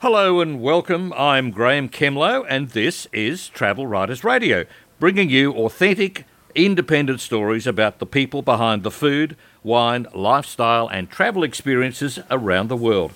[0.00, 1.12] Hello and welcome.
[1.14, 4.64] I'm Graeme Kemlo, and this is Travel Writers Radio,
[4.98, 11.42] bringing you authentic, independent stories about the people behind the food, wine, lifestyle, and travel
[11.42, 13.12] experiences around the world.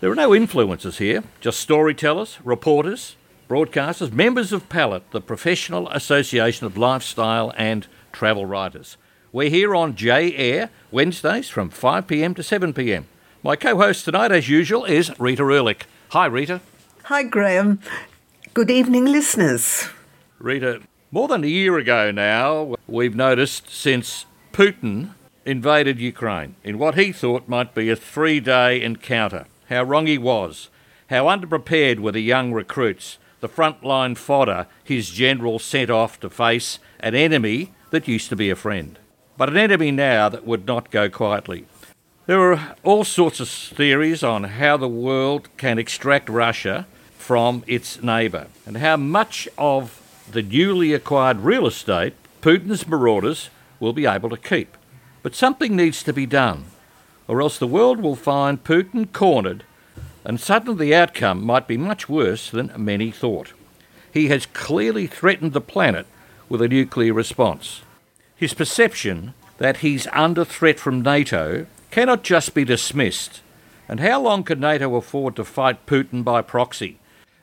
[0.00, 3.16] There are no influencers here, just storytellers, reporters,
[3.46, 8.96] broadcasters, members of PALAT, the professional association of lifestyle and travel writers.
[9.30, 13.04] We're here on J Air Wednesdays from 5pm to 7pm.
[13.46, 15.86] My co host tonight, as usual, is Rita Erlich.
[16.08, 16.60] Hi, Rita.
[17.04, 17.78] Hi, Graeme.
[18.54, 19.88] Good evening, listeners.
[20.40, 20.80] Rita,
[21.12, 27.12] more than a year ago now, we've noticed since Putin invaded Ukraine in what he
[27.12, 30.68] thought might be a three day encounter, how wrong he was,
[31.10, 36.80] how underprepared were the young recruits, the frontline fodder his general sent off to face
[36.98, 38.98] an enemy that used to be a friend,
[39.36, 41.64] but an enemy now that would not go quietly.
[42.26, 48.02] There are all sorts of theories on how the world can extract Russia from its
[48.02, 54.28] neighbour and how much of the newly acquired real estate Putin's marauders will be able
[54.30, 54.76] to keep.
[55.22, 56.64] But something needs to be done,
[57.28, 59.62] or else the world will find Putin cornered,
[60.24, 63.52] and suddenly the outcome might be much worse than many thought.
[64.12, 66.06] He has clearly threatened the planet
[66.48, 67.82] with a nuclear response.
[68.34, 73.40] His perception that he's under threat from NATO cannot just be dismissed.
[73.88, 76.98] And how long can NATO afford to fight Putin by proxy,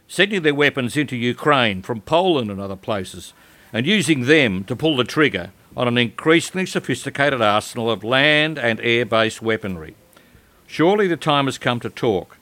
[0.07, 3.33] sending their weapons into Ukraine from Poland and other places,
[3.71, 8.79] and using them to pull the trigger on an increasingly sophisticated arsenal of land and
[8.81, 9.95] air based weaponry?
[10.67, 12.37] Surely the time has come to talk,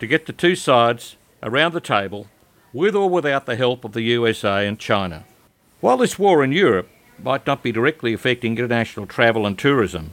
[0.00, 2.28] to get the two sides around the table,
[2.72, 5.24] with or without the help of the USA and China.
[5.80, 6.88] While this war in Europe
[7.22, 10.12] might not be directly affecting international travel and tourism,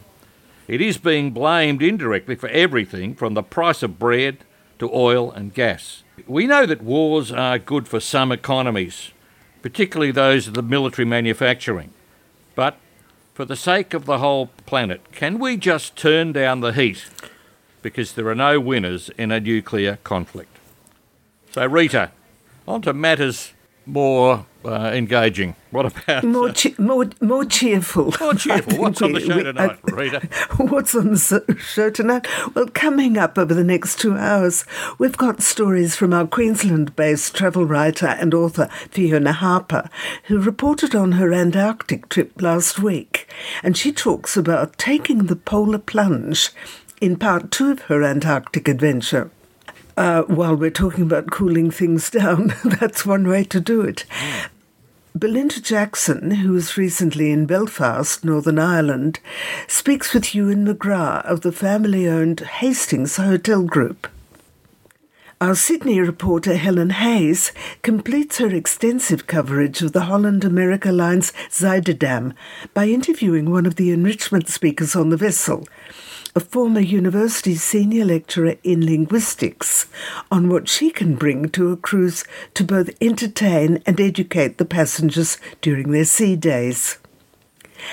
[0.69, 4.37] it is being blamed indirectly for everything from the price of bread
[4.77, 6.03] to oil and gas.
[6.27, 9.09] We know that wars are good for some economies,
[9.63, 11.91] particularly those of the military manufacturing.
[12.53, 12.77] But
[13.33, 17.03] for the sake of the whole planet, can we just turn down the heat?
[17.81, 20.55] Because there are no winners in a nuclear conflict.
[21.51, 22.11] So, Rita,
[22.67, 23.53] on to matters
[23.89, 25.55] more uh, engaging.
[25.71, 28.13] What about more, che- more, more cheerful?
[28.19, 28.77] More cheerful.
[28.77, 30.19] What's on the show tonight, I, Rita?
[30.57, 32.27] What's on the show tonight?
[32.53, 34.65] Well, coming up over the next two hours,
[34.97, 39.89] we've got stories from our Queensland-based travel writer and author Fiona Harper,
[40.25, 43.31] who reported on her Antarctic trip last week,
[43.63, 46.51] and she talks about taking the polar plunge
[46.99, 49.31] in part two of her Antarctic adventure.
[49.99, 54.05] Uh, while we're talking about cooling things down, that's one way to do it.
[54.09, 54.49] Mm.
[55.13, 59.19] Belinda Jackson, who was recently in Belfast, Northern Ireland,
[59.67, 64.07] speaks with Ewan McGrath of the family owned Hastings Hotel Group.
[65.41, 72.33] Our Sydney reporter Helen Hayes completes her extensive coverage of the Holland America Line's Zuiderdam
[72.73, 75.67] by interviewing one of the enrichment speakers on the vessel,
[76.35, 79.87] a former university senior lecturer in linguistics,
[80.31, 82.23] on what she can bring to a cruise
[82.53, 86.97] to both entertain and educate the passengers during their sea days.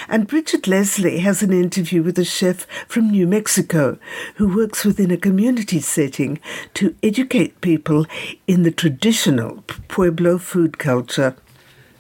[0.08, 3.98] And Bridget Leslie has an interview with a chef from New Mexico
[4.34, 6.41] who works within a community setting
[6.75, 8.06] to educate people
[8.46, 11.36] in the traditional Pueblo food culture.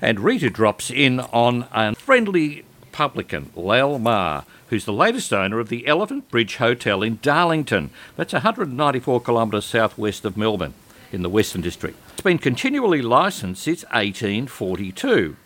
[0.02, 5.68] And Rita drops in on a friendly publican, Lal Ma, who's the latest owner of
[5.68, 7.90] the Elephant Bridge Hotel in Darlington.
[8.16, 10.74] That's 194 kilometres southwest of Melbourne
[11.12, 11.96] in the Western District.
[12.12, 15.36] It's been continually licensed since 1842.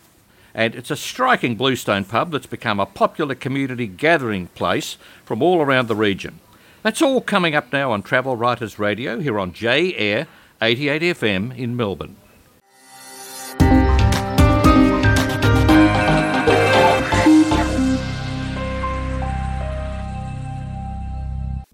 [0.54, 5.60] And it's a striking bluestone pub that's become a popular community gathering place from all
[5.60, 6.41] around the region.
[6.82, 10.26] That's all coming up now on Travel Writers Radio here on J Air
[10.62, 12.16] 88 FM in Melbourne.